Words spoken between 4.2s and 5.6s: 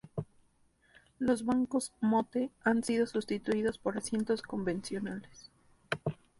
convencionales.